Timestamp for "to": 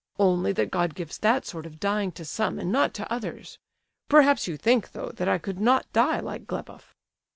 2.13-2.25, 2.95-3.13